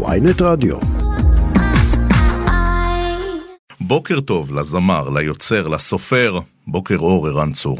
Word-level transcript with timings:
ויינט 0.00 0.42
רדיו. 0.42 0.76
בוקר 3.80 4.20
טוב 4.20 4.58
לזמר, 4.58 5.08
ליוצר, 5.14 5.68
לסופר, 5.74 6.32
בוקר 6.66 6.94
אור, 6.98 7.28
ערן 7.28 7.52
צור. 7.52 7.78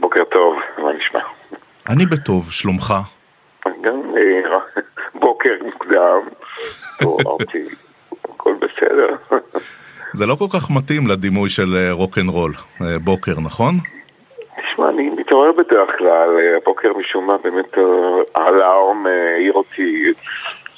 בוקר 0.00 0.24
טוב, 0.24 0.56
מה 0.78 0.92
נשמע? 0.92 1.20
אני 1.88 2.06
בטוב, 2.06 2.50
שלומך? 2.50 2.94
גם 3.80 4.02
אה, 4.16 4.58
בוקר 5.14 5.54
מוקדם, 5.64 6.20
התעוררתי, 6.96 7.64
הכל 8.24 8.54
בסדר. 8.60 9.16
זה 10.12 10.26
לא 10.26 10.34
כל 10.34 10.46
כך 10.54 10.70
מתאים 10.70 11.06
לדימוי 11.06 11.48
של 11.48 11.76
אה, 11.76 11.92
רוקנרול, 11.92 12.52
אה, 12.82 12.98
בוקר, 12.98 13.34
נכון? 13.44 13.74
תשמע, 14.56 14.88
אני 14.88 15.10
מתעורר 15.10 15.52
בדרך 15.52 15.90
כלל, 15.98 16.28
הבוקר 16.56 16.88
משום 16.98 17.26
מה 17.26 17.36
באמת 17.38 17.72
האלארם 18.34 19.06
אה, 19.06 19.34
העיר 19.34 19.52
אותי, 19.52 20.12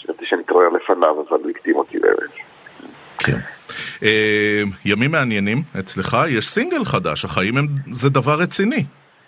חשבתי 0.08 0.26
שאני 0.26 0.40
מתעורר 0.40 0.68
לפניו, 0.68 1.24
אבל 1.28 1.50
הקדים 1.50 1.76
אותי 1.76 1.98
באמת. 1.98 2.30
כן. 3.18 3.38
אה, 4.02 4.62
ימים 4.84 5.10
מעניינים 5.10 5.56
אצלך, 5.78 6.16
יש 6.28 6.48
סינגל 6.48 6.84
חדש, 6.84 7.24
החיים 7.24 7.56
הם, 7.58 7.66
זה 7.92 8.10
דבר 8.10 8.34
רציני. 8.42 8.84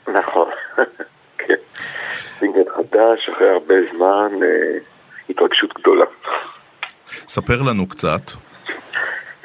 נכון, 0.09 0.49
כן. 1.39 1.55
סינגל 2.39 2.65
חדש, 2.77 3.29
אחרי 3.35 3.49
הרבה 3.49 3.75
זמן, 3.93 4.43
אה, 4.43 4.79
התרגשות 5.31 5.75
גדולה. 5.79 6.07
ספר 7.29 7.63
לנו 7.71 7.89
קצת. 7.89 8.31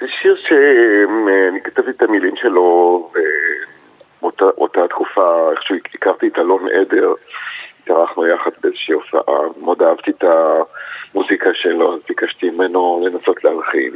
זה 0.01 0.07
שיר 0.21 0.35
שאני 0.47 1.61
כתבתי 1.63 1.89
את 1.89 2.01
המילים 2.01 2.35
שלו 2.35 3.11
באותה 4.21 4.87
תקופה, 4.89 5.51
איכשהו 5.51 5.75
הכרתי 5.95 6.27
את 6.27 6.37
אלון 6.39 6.67
עדר, 6.69 7.13
התארחנו 7.85 8.27
יחד 8.27 8.51
באיזושהי 8.63 8.93
הופעה, 8.93 9.39
מאוד 9.61 9.81
אהבתי 9.81 10.11
את 10.11 10.23
המוזיקה 10.23 11.49
שלו, 11.53 11.93
אז 11.95 11.99
ביקשתי 12.07 12.49
ממנו 12.49 13.05
לנסות 13.05 13.43
להלחין. 13.43 13.93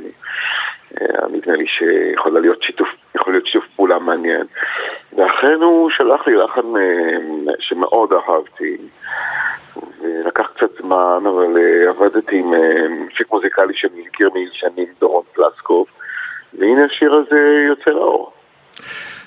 אה, 1.01 1.27
נדמה 1.31 1.55
לי 1.55 1.67
שיכול 1.67 2.41
להיות 2.41 2.63
שיתוף, 2.63 2.87
יכול 3.15 3.33
להיות 3.33 3.45
שיתוף 3.47 3.65
פעולה 3.75 3.99
מעניין. 3.99 4.45
ואכן 5.13 5.61
הוא 5.61 5.89
שלח 5.89 6.27
לי 6.27 6.35
לחן 6.35 6.77
אה, 6.77 7.53
שמאוד 7.59 8.13
אהבתי. 8.13 8.77
ולקח 10.01 10.47
קצת 10.55 10.81
זמן, 10.81 11.23
אבל 11.23 11.57
uh, 11.57 11.89
עבדתי 11.89 12.39
עם 12.39 12.53
מפיק 13.05 13.31
מוזיקלי 13.31 13.73
שאני 13.75 14.01
מכיר 14.07 14.29
משנים, 14.29 14.87
דורון 14.99 15.23
פלסקוב, 15.33 15.87
והנה 16.53 16.85
השיר 16.85 17.13
הזה 17.13 17.65
יוצא 17.67 17.91
לאור. 17.91 18.31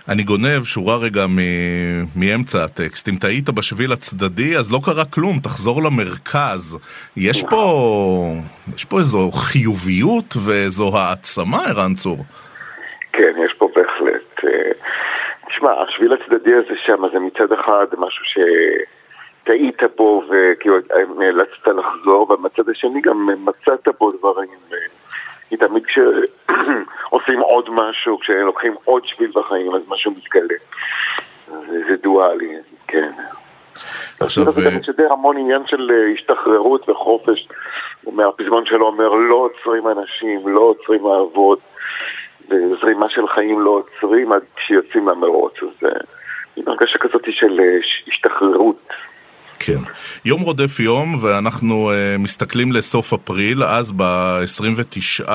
אני 0.08 0.22
גונב 0.22 0.64
שורה 0.64 0.96
רגע 0.96 1.26
מ- 1.26 2.04
מאמצע 2.16 2.64
הטקסט. 2.64 3.08
אם 3.08 3.16
טעית 3.20 3.50
בשביל 3.50 3.92
הצדדי, 3.92 4.56
אז 4.56 4.72
לא 4.72 4.78
קרה 4.84 5.04
כלום, 5.04 5.38
תחזור 5.42 5.82
למרכז. 5.82 6.78
יש 7.16 7.44
פה, 7.50 7.64
יש 8.76 8.84
פה 8.84 8.98
איזו 8.98 9.30
חיוביות 9.30 10.36
ואיזו 10.44 10.98
העצמה, 10.98 11.58
ערן 11.68 11.94
צור. 11.94 12.18
כן, 13.12 13.32
יש 13.46 13.52
פה 13.58 13.68
בהחלט. 13.76 14.52
תשמע, 15.48 15.70
השביל 15.88 16.12
הצדדי 16.12 16.54
הזה 16.54 16.74
שם, 16.86 17.02
זה 17.12 17.18
מצד 17.18 17.52
אחד 17.52 17.86
משהו 17.98 18.24
ש... 18.24 18.38
טעית 19.44 19.82
בו 19.96 20.22
וכאילו 20.30 20.76
נאלצת 21.18 21.66
לחזור, 21.66 22.30
והמצד 22.30 22.68
השני 22.68 23.00
גם 23.00 23.28
מצאת 23.44 23.88
בו 24.00 24.10
דברים. 24.10 24.48
כי 25.52 25.56
תמיד 25.56 25.86
כשעושים 25.86 27.40
עוד 27.52 27.70
משהו, 27.70 28.18
כשלוקחים 28.18 28.74
עוד 28.84 29.06
שביל 29.06 29.30
בחיים, 29.34 29.74
אז 29.74 29.82
משהו 29.88 30.10
מתגלה. 30.10 30.54
זה, 31.46 31.80
זה 31.88 31.96
דואלי, 32.02 32.56
כן. 32.88 33.12
עכשיו... 34.20 34.44
זה 34.44 34.62
גם 34.62 34.76
משדר 34.80 35.12
המון 35.12 35.36
עניין 35.36 35.66
של 35.66 35.90
השתחררות 36.14 36.88
וחופש. 36.88 37.48
מהפזמון 38.12 38.66
שלו 38.66 38.86
אומר, 38.86 39.08
לא 39.08 39.34
עוצרים 39.34 39.88
אנשים, 39.88 40.48
לא 40.48 40.60
עוצרים 40.60 41.06
אהבות, 41.06 41.60
וזרימה 42.48 43.08
של 43.08 43.28
חיים 43.28 43.60
לא 43.60 43.70
עוצרים 43.70 44.32
עד 44.32 44.42
שיוצאים 44.66 45.04
מהמרוץ. 45.04 45.54
אז 45.62 45.88
עם 46.56 46.68
הרגשה 46.68 46.98
כזאת 46.98 47.24
של 47.30 47.60
השתחררות. 48.08 48.88
כן. 49.64 49.82
יום 50.24 50.42
רודף 50.42 50.80
יום, 50.80 51.18
ואנחנו 51.20 51.90
uh, 51.90 52.18
מסתכלים 52.18 52.72
לסוף 52.72 53.12
אפריל, 53.12 53.64
אז 53.64 53.92
ב-29 53.96 55.28
uh, 55.28 55.32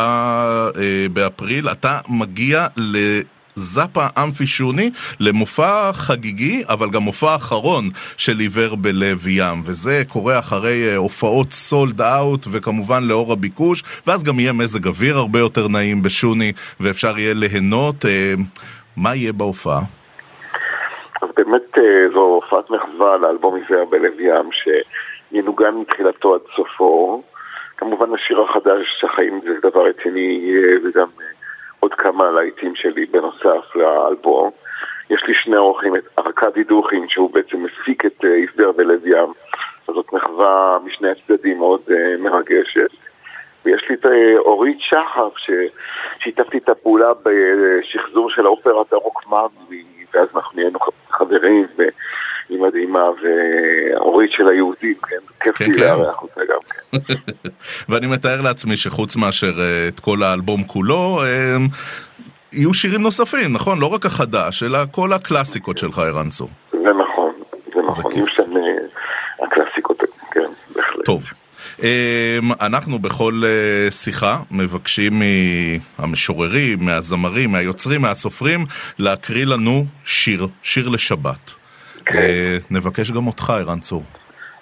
באפריל, 1.14 1.70
אתה 1.70 2.00
מגיע 2.10 2.68
לזאפה 2.78 4.08
אמפי 4.18 4.48
שוני, 4.48 4.92
למופע 5.20 5.94
חגיגי, 5.94 6.64
אבל 6.70 6.90
גם 6.90 7.04
מופע 7.04 7.36
אחרון 7.36 7.90
של 8.18 8.40
עיוור 8.40 8.76
בלב 8.76 9.28
ים, 9.28 9.62
וזה 9.66 10.04
קורה 10.08 10.40
אחרי 10.40 10.96
uh, 10.96 10.98
הופעות 10.98 11.54
סולד 11.54 12.02
אאוט, 12.02 12.48
וכמובן 12.52 13.04
לאור 13.04 13.34
הביקוש, 13.34 13.84
ואז 14.08 14.24
גם 14.24 14.40
יהיה 14.40 14.54
מזג 14.54 14.88
אוויר 14.88 15.18
הרבה 15.18 15.40
יותר 15.40 15.68
נעים 15.68 16.02
בשוני, 16.04 16.52
ואפשר 16.80 17.20
יהיה 17.20 17.34
ליהנות. 17.34 18.06
מה 18.98 19.16
יהיה 19.16 19.34
בהופעה? 19.34 19.82
באמת 21.38 21.78
זו 22.14 22.20
הופעת 22.20 22.70
מחווה 22.70 23.18
לאלבום 23.18 23.56
עיוור 23.56 23.86
בלב 23.86 24.20
ים 24.20 24.50
שינוגן 24.52 25.76
מתחילתו 25.76 26.36
עד 26.36 26.42
סופו. 26.56 27.22
כמובן 27.78 28.14
השיר 28.14 28.42
החדש, 28.42 29.04
החיים 29.04 29.42
זה 29.44 29.70
דבר 29.70 29.86
רציני, 29.86 30.52
וגם 30.84 31.08
עוד 31.80 31.94
כמה 31.94 32.32
להיטים 32.32 32.76
שלי 32.76 33.06
בנוסף 33.06 33.76
לאלבום. 33.76 34.52
יש 35.10 35.24
לי 35.28 35.34
שני 35.34 35.58
אורחים, 35.58 35.96
את 35.96 36.04
ארכדי 36.20 36.64
דוכין, 36.64 37.10
שהוא 37.10 37.34
בעצם 37.34 37.64
מפיק 37.64 38.06
את 38.06 38.24
עיוור 38.24 38.72
בלב 38.72 39.08
ים. 39.08 39.34
זאת 39.88 40.14
מחווה 40.14 40.78
משני 40.86 41.10
הצדדים 41.10 41.58
מאוד 41.58 41.82
מרגשת. 42.20 42.90
ויש 43.66 43.90
לי 43.90 43.96
את 43.96 44.06
אורית 44.38 44.78
שחף, 44.80 45.34
ששיתפתי 45.38 46.58
את 46.58 46.70
הפעולה 46.70 47.12
בשחזור 47.24 48.30
של 48.30 48.46
האופרת 48.46 48.94
הרוק 48.94 49.24
מדהימה, 53.28 54.00
ואורית 54.00 54.32
של 54.32 54.48
היהודים, 54.48 54.96
כן? 55.10 55.16
כיף 55.40 55.62
לי 55.62 55.78
לארח 55.78 56.22
אותה 56.22 56.42
גם 56.50 56.60
כן. 56.70 56.98
ואני 57.90 58.08
מתאר 58.08 58.42
לעצמי 58.42 58.78
שחוץ 58.78 59.16
מאשר 59.16 59.54
את 59.88 60.00
כל 60.00 60.24
האלבום 60.24 60.64
כולו, 60.64 61.22
יהיו 62.54 62.74
שירים 62.74 63.02
נוספים, 63.02 63.54
נכון? 63.54 63.80
לא 63.80 63.86
רק 63.86 64.06
החדש, 64.06 64.64
אלא 64.64 64.80
כל 64.92 65.14
הקלאסיקות 65.14 65.78
שלך, 65.78 66.00
ערן 66.00 66.30
צור. 66.30 66.50
זה 66.72 66.78
נכון, 66.78 67.34
זה 67.74 67.82
נכון. 67.88 68.12
יהיו 68.12 68.28
שם 68.28 68.52
הקלאסיקות, 69.44 70.04
כן, 70.32 70.50
בהחלט. 70.76 71.06
טוב. 71.06 71.24
אנחנו 72.62 73.00
בכל 73.00 73.42
שיחה 73.90 74.40
מבקשים 74.52 75.22
מהמשוררים, 76.00 76.80
מהזמרים, 76.82 77.52
מהיוצרים, 77.52 78.02
מהסופרים, 78.02 78.64
להקריא 79.00 79.46
לנו 79.46 79.86
שיר, 80.06 80.48
שיר 80.64 80.90
לשבת. 80.90 81.54
כן. 82.08 82.58
נבקש 82.72 83.12
גם 83.12 83.28
אותך, 83.28 83.50
ערן 83.50 83.80
צור. 83.80 84.04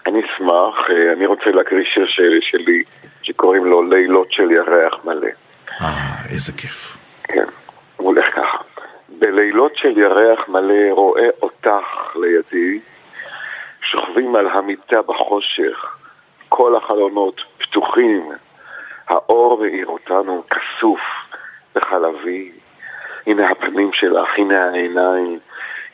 אני 0.08 0.20
אשמח, 0.20 0.90
אני 1.18 1.26
רוצה 1.26 1.50
להקריא 1.52 1.86
שיר 1.94 2.06
שלי, 2.08 2.42
שלי 2.42 2.84
שקוראים 3.22 3.66
לו 3.66 3.90
לילות 3.90 4.32
של 4.32 4.52
ירח 4.52 4.94
מלא. 5.04 5.28
אה, 5.82 6.26
איזה 6.30 6.54
כיף. 6.54 6.98
כן, 7.24 7.46
הוא 7.98 8.08
הולך 8.08 8.26
ככה. 8.36 8.58
בלילות 9.20 9.72
של 9.76 9.98
ירח 9.98 10.50
מלא 10.50 10.92
רואה 10.92 11.28
אותך 11.42 12.16
לידי, 12.16 12.80
שוכבים 13.82 14.36
על 14.36 14.48
המיטה 14.48 15.02
בחושך. 15.02 15.98
כל 16.50 16.76
החלונות 16.76 17.42
פתוחים, 17.58 18.32
האור 19.08 19.62
מאיר 19.62 19.88
אותנו 19.88 20.44
כסוף 20.50 21.00
וחלבי. 21.76 22.52
הנה 23.28 23.50
הפנים 23.50 23.90
שלך, 23.94 24.30
הנה 24.38 24.64
העיניים, 24.64 25.40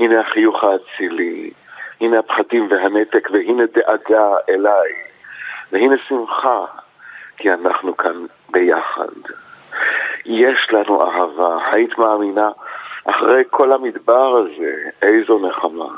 הנה 0.01 0.19
החיוך 0.19 0.63
האצילי, 0.63 1.51
הנה 2.01 2.19
הפחדים 2.19 2.67
והנתק, 2.71 3.29
והנה 3.31 3.63
דאגה 3.65 4.35
אליי, 4.49 4.91
והנה 5.71 5.95
שמחה, 6.07 6.65
כי 7.37 7.51
אנחנו 7.51 7.97
כאן 7.97 8.25
ביחד. 8.49 9.15
יש 10.25 10.67
לנו 10.71 11.01
אהבה, 11.01 11.57
היית 11.71 11.97
מאמינה, 11.97 12.49
אחרי 13.05 13.43
כל 13.49 13.71
המדבר 13.71 14.37
הזה, 14.37 14.73
איזו 15.01 15.39
נחמה. 15.47 15.89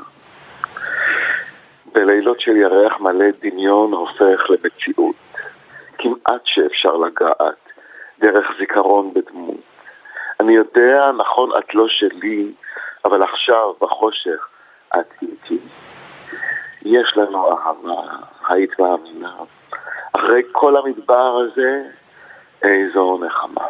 בלילות 1.94 2.40
של 2.40 2.58
ירח 2.58 3.00
מלא 3.00 3.26
דמיון 3.42 3.92
הופך 3.92 4.50
למציאות. 4.50 5.16
כמעט 5.98 6.42
שאפשר 6.46 6.98
לגעת, 6.98 7.70
דרך 8.20 8.48
זיכרון 8.60 9.14
בדמות. 9.14 9.62
אני 10.40 10.54
יודע, 10.54 11.12
נכון, 11.18 11.50
את 11.60 11.76
לא 11.76 11.88
שלי, 11.88 12.52
אבל 13.06 13.24
עכשיו, 13.24 13.74
בחושך, 13.82 14.48
את 14.96 15.14
איתי. 15.22 15.60
יש 16.86 17.14
לנו 17.18 17.50
אהבה, 17.52 18.18
היית 18.50 18.80
מאמינה. 18.80 19.34
אחרי 20.14 20.42
כל 20.52 20.74
המדבר 20.78 21.38
הזה, 21.44 21.82
איזו 22.62 23.20
נחמה. 23.26 23.66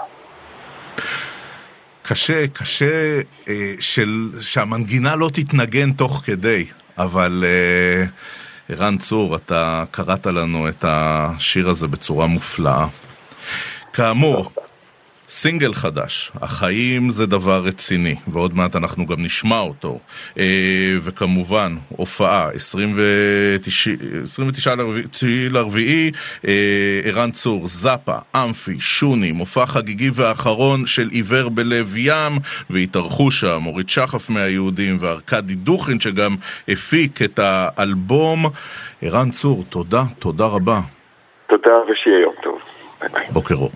קשה, 2.01 2.47
קשה 2.47 3.19
אה, 3.47 3.74
של, 3.80 4.30
שהמנגינה 4.41 5.15
לא 5.15 5.30
תתנגן 5.33 5.91
תוך 5.91 6.21
כדי. 6.25 6.65
אבל 6.97 7.44
uh, 7.44 8.74
ערן 8.74 8.97
צור, 8.97 9.35
אתה 9.35 9.83
קראת 9.91 10.25
לנו 10.25 10.69
את 10.69 10.85
השיר 10.88 11.69
הזה 11.69 11.88
בצורה 11.88 12.27
מופלאה. 12.27 12.85
כאמור, 13.94 14.51
סינגל 15.35 15.74
חדש, 15.74 16.31
החיים 16.41 17.09
זה 17.09 17.25
דבר 17.25 17.62
רציני, 17.65 18.15
ועוד 18.27 18.56
מעט 18.56 18.75
אנחנו 18.75 19.06
גם 19.06 19.15
נשמע 19.19 19.59
אותו. 19.59 20.00
אה, 20.38 20.94
וכמובן, 21.01 21.75
הופעה, 21.89 22.50
29 22.56 24.74
לרביעי, 25.51 26.12
אה, 26.47 27.00
ערן 27.03 27.31
צור, 27.31 27.68
זאפה, 27.68 28.18
אמפי, 28.35 28.80
שוני, 28.80 29.31
מופע 29.31 29.65
חגיגי 29.65 30.09
ואחרון 30.13 30.85
של 30.85 31.09
עיוור 31.12 31.50
בלב 31.50 31.94
ים, 31.97 32.33
והתארחו 32.69 33.31
שם 33.31 33.65
אורית 33.65 33.89
שחף 33.89 34.30
מהיהודים 34.30 34.97
וארכדי 35.00 35.56
דוכין 35.56 36.00
שגם 36.00 36.35
הפיק 36.68 37.21
את 37.21 37.39
האלבום. 37.39 38.45
ערן 39.01 39.31
צור, 39.31 39.63
תודה, 39.69 40.03
תודה 40.19 40.45
רבה. 40.45 40.80
תודה 41.47 41.75
ושיהיה 41.91 42.19
יום 42.19 42.33
טוב. 42.44 42.59
בוקר 43.33 43.56
אור. 43.56 43.71